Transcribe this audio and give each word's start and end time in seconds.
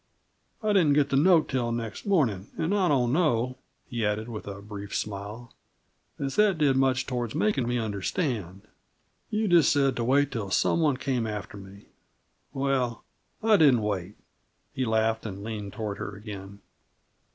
I 0.63 0.73
didn't 0.73 0.93
get 0.93 1.09
the 1.11 1.15
note 1.15 1.47
till 1.47 1.71
next 1.71 2.07
morning; 2.07 2.47
and 2.57 2.73
I 2.73 2.87
don't 2.87 3.13
know," 3.13 3.59
he 3.87 4.03
added, 4.03 4.29
with 4.29 4.47
a 4.47 4.59
brief 4.59 4.95
smile, 4.95 5.53
"as 6.17 6.37
that 6.37 6.57
did 6.57 6.75
much 6.75 7.05
toward 7.05 7.35
making 7.35 7.67
me 7.67 7.77
understand. 7.77 8.63
You 9.29 9.47
just 9.47 9.71
said 9.71 9.95
to 9.97 10.03
wait 10.03 10.31
till 10.31 10.49
some 10.49 10.79
one 10.79 10.97
came 10.97 11.27
after 11.27 11.55
me. 11.55 11.85
Well, 12.51 13.03
I 13.43 13.57
didn't 13.57 13.83
wait." 13.83 14.15
He 14.73 14.85
laughed 14.85 15.23
and 15.27 15.43
leaned 15.43 15.73
toward 15.73 15.99
her 15.99 16.15
again. 16.15 16.61